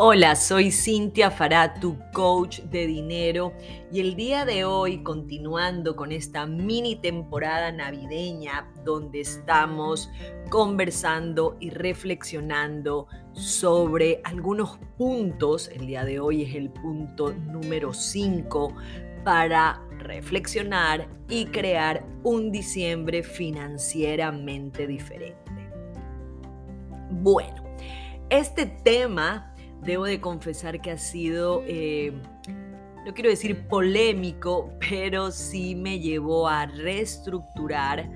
[0.00, 3.52] Hola, soy Cintia Fará, tu coach de dinero
[3.90, 10.08] y el día de hoy continuando con esta mini temporada navideña donde estamos
[10.50, 18.72] conversando y reflexionando sobre algunos puntos, el día de hoy es el punto número 5
[19.24, 25.50] para reflexionar y crear un diciembre financieramente diferente.
[27.10, 27.64] Bueno,
[28.30, 32.12] este tema debo de confesar que ha sido, eh,
[33.04, 38.10] no quiero decir polémico, pero sí me llevó a reestructurar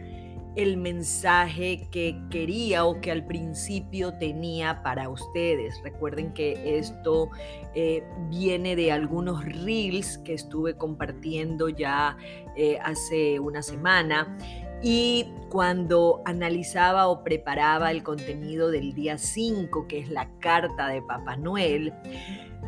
[0.54, 5.80] el mensaje que quería o que al principio tenía para ustedes.
[5.82, 7.30] Recuerden que esto
[7.74, 12.18] eh, viene de algunos reels que estuve compartiendo ya
[12.54, 14.36] eh, hace una semana
[14.82, 21.02] y cuando analizaba o preparaba el contenido del día 5, que es la carta de
[21.02, 21.92] Papá Noel,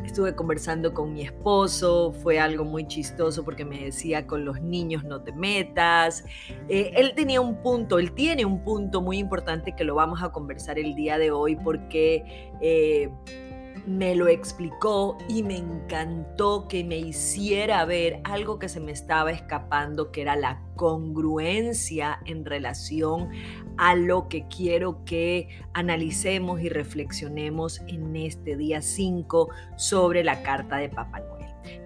[0.05, 5.03] estuve conversando con mi esposo, fue algo muy chistoso porque me decía con los niños
[5.03, 6.23] no te metas.
[6.69, 10.29] Eh, él tenía un punto, él tiene un punto muy importante que lo vamos a
[10.31, 12.51] conversar el día de hoy porque...
[12.61, 13.09] Eh,
[13.87, 19.31] me lo explicó y me encantó que me hiciera ver algo que se me estaba
[19.31, 23.29] escapando, que era la congruencia en relación
[23.77, 30.77] a lo que quiero que analicemos y reflexionemos en este día 5 sobre la carta
[30.77, 31.34] de Papá.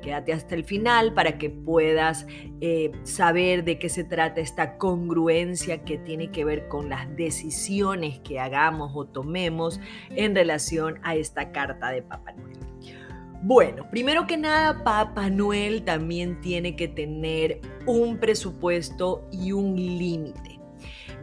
[0.02, 2.26] Quédate hasta el final para que puedas
[2.62, 8.20] eh, saber de qué se trata esta congruencia que tiene que ver con las decisiones
[8.20, 9.80] que hagamos o tomemos
[10.12, 12.60] en relación a esta carta de Papá Noel.
[13.42, 20.59] Bueno, primero que nada, Papá Noel también tiene que tener un presupuesto y un límite.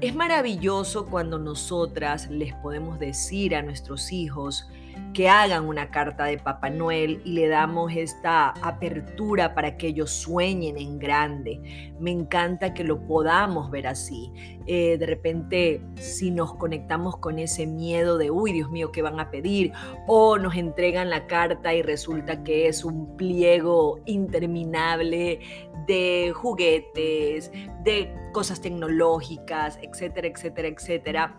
[0.03, 4.69] Es maravilloso cuando nosotras les podemos decir a nuestros hijos,
[5.15, 10.11] que hagan una carta de Papá Noel y le damos esta apertura para que ellos
[10.11, 11.95] sueñen en grande.
[11.99, 14.31] Me encanta que lo podamos ver así.
[14.67, 19.21] Eh, de repente, si nos conectamos con ese miedo de, uy, Dios mío, ¿qué van
[19.21, 19.73] a pedir?
[20.07, 25.41] O nos entregan la carta y resulta que es un pliego interminable
[25.87, 27.53] de juguetes,
[27.85, 31.39] de cosas tecnológicas, etcétera, etcétera, etcétera.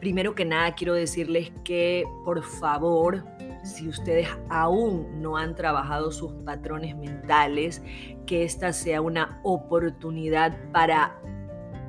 [0.00, 3.24] Primero que nada, quiero decirles que, por favor,
[3.62, 7.82] si ustedes aún no han trabajado sus patrones mentales,
[8.26, 11.18] que esta sea una oportunidad para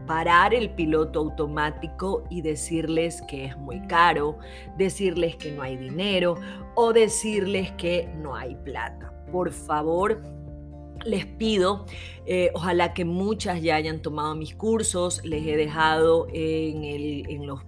[0.05, 4.37] parar el piloto automático y decirles que es muy caro,
[4.77, 6.35] decirles que no hay dinero
[6.75, 9.13] o decirles que no hay plata.
[9.31, 10.21] Por favor,
[11.03, 11.85] les pido,
[12.25, 17.47] eh, ojalá que muchas ya hayan tomado mis cursos, les he dejado en, el, en
[17.47, 17.61] los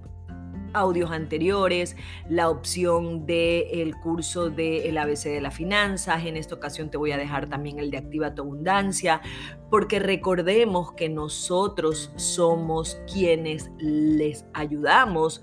[0.77, 1.95] audios anteriores,
[2.29, 6.25] la opción del curso del el ABC de las finanzas.
[6.25, 9.21] En esta ocasión te voy a dejar también el de Activa tu Abundancia,
[9.69, 15.41] porque recordemos que nosotros somos quienes les ayudamos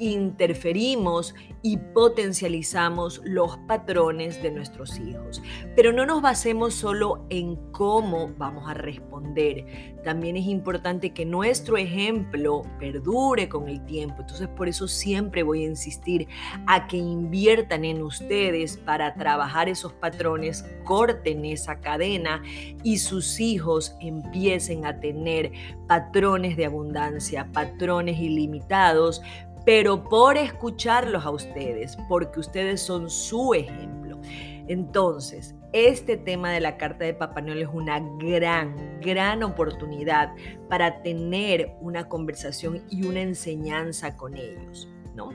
[0.00, 5.42] interferimos y potencializamos los patrones de nuestros hijos.
[5.76, 10.00] Pero no nos basemos solo en cómo vamos a responder.
[10.02, 14.16] También es importante que nuestro ejemplo perdure con el tiempo.
[14.20, 16.26] Entonces por eso siempre voy a insistir
[16.66, 22.42] a que inviertan en ustedes para trabajar esos patrones, corten esa cadena
[22.82, 25.52] y sus hijos empiecen a tener
[25.86, 29.20] patrones de abundancia, patrones ilimitados,
[29.70, 34.18] pero por escucharlos a ustedes, porque ustedes son su ejemplo.
[34.66, 40.34] Entonces, este tema de la carta de Papá Noel es una gran, gran oportunidad
[40.68, 44.88] para tener una conversación y una enseñanza con ellos.
[45.14, 45.30] ¿no?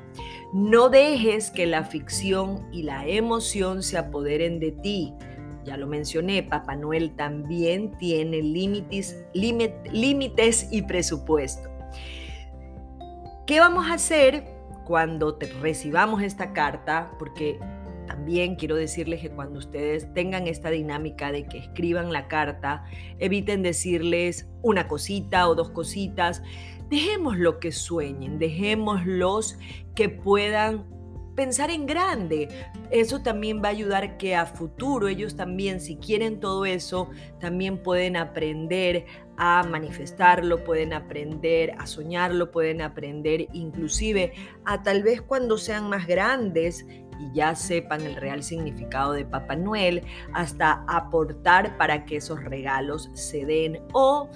[0.53, 5.13] no dejes que la ficción y la emoción se apoderen de ti.
[5.63, 11.74] Ya lo mencioné, Papá Noel también tiene límites, límites y presupuesto.
[13.45, 14.43] ¿Qué vamos a hacer
[14.85, 17.11] cuando recibamos esta carta?
[17.19, 17.59] Porque
[18.07, 22.85] también quiero decirles que cuando ustedes tengan esta dinámica de que escriban la carta,
[23.19, 26.41] eviten decirles una cosita o dos cositas.
[26.89, 29.59] Dejemos lo que sueñen, dejémoslos
[29.93, 30.83] que puedan
[31.35, 32.47] pensar en grande.
[32.89, 37.09] Eso también va a ayudar que a futuro ellos también, si quieren todo eso,
[37.39, 39.05] también pueden aprender
[39.37, 44.33] a manifestarlo, pueden aprender a soñarlo, pueden aprender inclusive
[44.65, 46.85] a tal vez cuando sean más grandes
[47.19, 50.03] y ya sepan el real significado de Papá Noel,
[50.33, 54.29] hasta aportar para que esos regalos se den o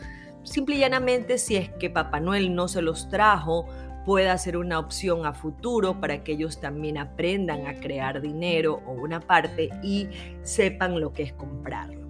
[0.44, 3.68] simple y llanamente si es que Papá Noel no se los trajo,
[4.06, 8.94] pueda ser una opción a futuro para que ellos también aprendan a crear dinero o
[8.94, 10.08] una parte y
[10.42, 12.09] sepan lo que es comprarlo.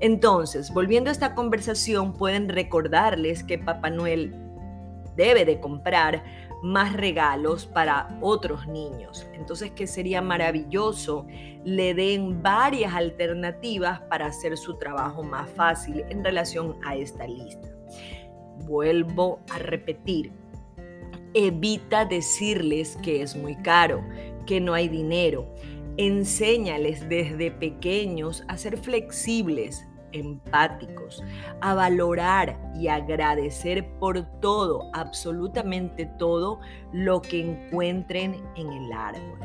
[0.00, 4.34] Entonces, volviendo a esta conversación, pueden recordarles que Papá Noel
[5.16, 6.24] debe de comprar
[6.62, 9.26] más regalos para otros niños.
[9.34, 11.26] Entonces, que sería maravilloso
[11.64, 17.68] le den varias alternativas para hacer su trabajo más fácil en relación a esta lista.
[18.64, 20.32] Vuelvo a repetir,
[21.34, 24.04] evita decirles que es muy caro,
[24.46, 25.52] que no hay dinero.
[25.96, 31.22] Enséñales desde pequeños a ser flexibles, empáticos,
[31.60, 36.60] a valorar y agradecer por todo, absolutamente todo
[36.92, 39.38] lo que encuentren en el árbol.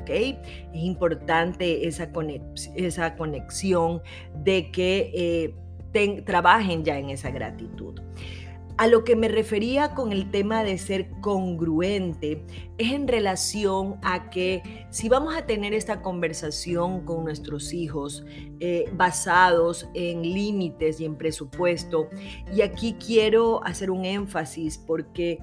[0.00, 0.10] ¿ok?
[0.10, 0.36] Es
[0.74, 2.12] importante esa,
[3.16, 4.02] conexión
[4.42, 5.54] de que
[5.94, 8.00] eh, trabajen ya en esa gratitud.
[8.78, 12.44] A lo que me refería con el tema de ser congruente
[12.78, 18.24] es en relación a que si vamos a tener esta conversación con nuestros hijos
[18.60, 22.08] eh, basados en límites y en presupuesto,
[22.54, 25.38] y aquí quiero hacer un énfasis porque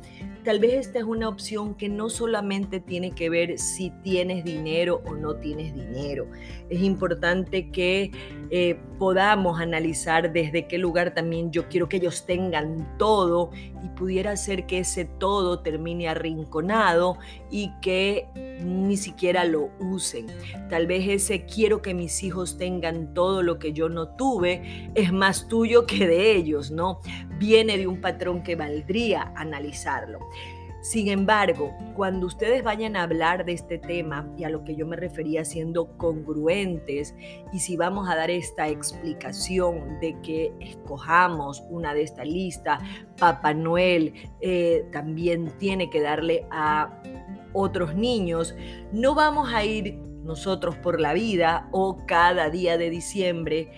[0.50, 5.00] tal vez esta es una opción que no solamente tiene que ver si tienes dinero
[5.06, 6.26] o no tienes dinero.
[6.72, 8.10] Es importante que
[8.50, 13.52] eh, podamos analizar desde qué lugar también yo quiero que ellos tengan todo
[13.84, 17.20] y pudiera ser que ese todo termine arrinconado
[17.52, 18.28] y que
[18.64, 20.28] ni siquiera lo usen.
[20.70, 25.14] Tal vez ese quiero que mis hijos tengan todo lo que yo no tuve es
[25.14, 27.00] más tuyo que de ellos, ¿no?
[27.38, 30.20] Viene de un patrón que valdría analizarlo.
[30.82, 34.88] Sin embargo, cuando ustedes vayan a hablar de este tema y a lo que yo
[34.88, 37.14] me refería siendo congruentes,
[37.52, 42.80] y si vamos a dar esta explicación de que escojamos una de esta lista,
[43.18, 47.02] Papá Noel eh, también tiene que darle a
[47.52, 48.56] otros niños,
[48.94, 53.72] no vamos a ir nosotros por la vida o cada día de diciembre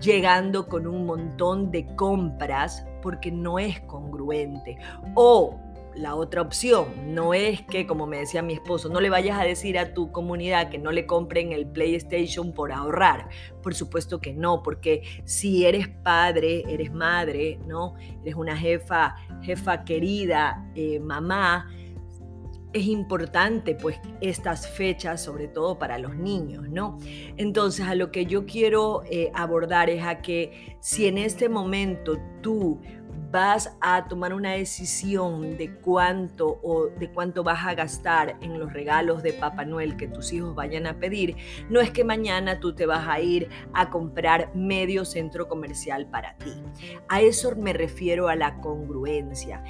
[0.00, 4.76] llegando con un montón de compras porque no es congruente.
[5.14, 5.58] O
[5.98, 9.44] la otra opción no es que, como me decía mi esposo, no le vayas a
[9.44, 13.28] decir a tu comunidad que no le compren el PlayStation por ahorrar.
[13.62, 17.94] Por supuesto que no, porque si eres padre, eres madre, ¿no?
[18.22, 21.68] Eres una jefa, jefa querida, eh, mamá,
[22.72, 26.98] es importante pues estas fechas, sobre todo para los niños, ¿no?
[27.36, 32.18] Entonces a lo que yo quiero eh, abordar es a que si en este momento
[32.42, 32.80] tú
[33.30, 38.72] vas a tomar una decisión de cuánto o de cuánto vas a gastar en los
[38.72, 41.36] regalos de Papá Noel que tus hijos vayan a pedir,
[41.68, 46.36] no es que mañana tú te vas a ir a comprar medio centro comercial para
[46.36, 46.52] ti.
[47.08, 49.62] A eso me refiero a la congruencia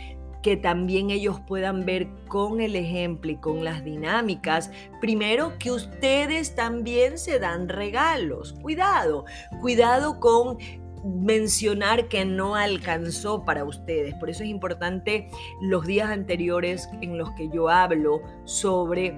[0.42, 4.70] que también ellos puedan ver con el ejemplo y con las dinámicas,
[5.00, 8.54] primero que ustedes también se dan regalos.
[8.62, 9.24] Cuidado,
[9.60, 10.58] cuidado con
[11.04, 14.14] mencionar que no alcanzó para ustedes.
[14.14, 15.28] Por eso es importante
[15.60, 19.16] los días anteriores en los que yo hablo sobre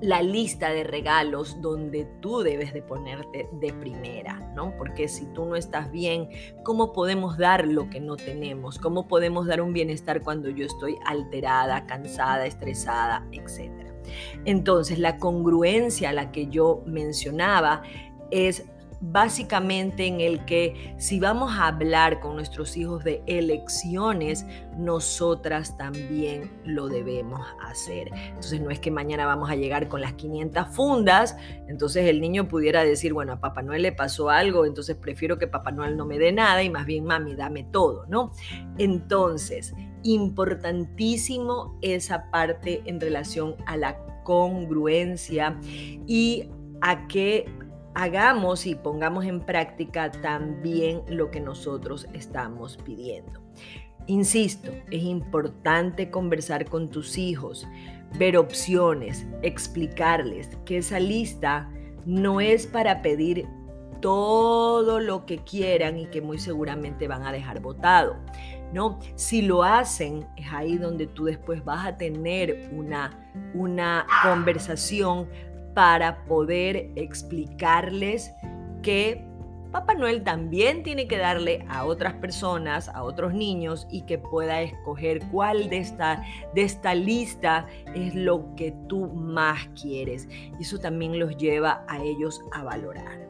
[0.00, 4.76] la lista de regalos donde tú debes de ponerte de primera, ¿no?
[4.76, 6.28] Porque si tú no estás bien,
[6.64, 8.78] ¿cómo podemos dar lo que no tenemos?
[8.78, 13.94] ¿Cómo podemos dar un bienestar cuando yo estoy alterada, cansada, estresada, etcétera?
[14.44, 17.82] Entonces, la congruencia a la que yo mencionaba
[18.30, 18.66] es
[19.00, 26.50] básicamente en el que si vamos a hablar con nuestros hijos de elecciones, nosotras también
[26.64, 28.10] lo debemos hacer.
[28.12, 31.36] Entonces no es que mañana vamos a llegar con las 500 fundas,
[31.68, 35.46] entonces el niño pudiera decir, bueno, a Papá Noel le pasó algo, entonces prefiero que
[35.46, 38.32] Papá Noel no me dé nada y más bien mami, dame todo, ¿no?
[38.78, 45.58] Entonces, importantísimo esa parte en relación a la congruencia
[46.06, 46.50] y
[46.80, 47.46] a que
[47.96, 53.40] hagamos y pongamos en práctica también lo que nosotros estamos pidiendo.
[54.06, 57.66] Insisto, es importante conversar con tus hijos,
[58.18, 61.70] ver opciones, explicarles que esa lista
[62.04, 63.48] no es para pedir
[64.02, 68.16] todo lo que quieran y que muy seguramente van a dejar votado.
[68.74, 68.98] ¿no?
[69.14, 75.28] Si lo hacen, es ahí donde tú después vas a tener una, una conversación
[75.76, 78.32] para poder explicarles
[78.82, 79.22] que
[79.72, 84.62] Papá Noel también tiene que darle a otras personas, a otros niños y que pueda
[84.62, 90.26] escoger cuál de esta, de esta lista es lo que tú más quieres.
[90.58, 93.28] Y eso también los lleva a ellos a valorar.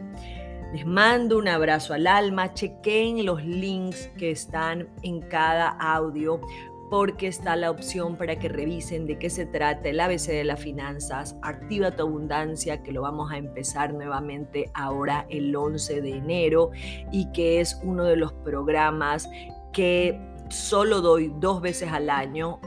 [0.72, 6.40] Les mando un abrazo al alma, chequen los links que están en cada audio
[6.90, 10.60] porque está la opción para que revisen de qué se trata el ABC de las
[10.60, 16.70] finanzas, Activa tu abundancia, que lo vamos a empezar nuevamente ahora el 11 de enero
[17.12, 19.28] y que es uno de los programas
[19.72, 22.60] que solo doy dos veces al año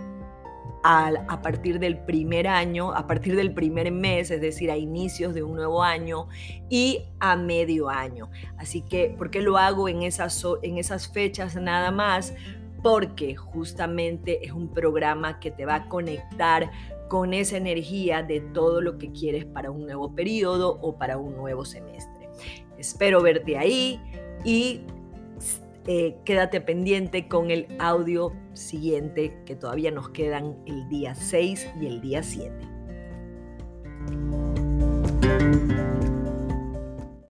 [0.83, 5.43] a, partir del primer año, a partir del primer mes, es decir, a inicios de
[5.43, 6.27] un nuevo año
[6.69, 8.29] y a medio año.
[8.57, 12.33] Así que, ¿por qué lo hago en esas, en esas fechas nada más?
[12.81, 16.71] Porque justamente es un programa que te va a conectar
[17.09, 21.35] con esa energía de todo lo que quieres para un nuevo periodo o para un
[21.35, 22.29] nuevo semestre.
[22.77, 23.99] Espero verte ahí
[24.45, 24.81] y
[25.87, 31.85] eh, quédate pendiente con el audio siguiente que todavía nos quedan el día 6 y
[31.87, 32.53] el día 7.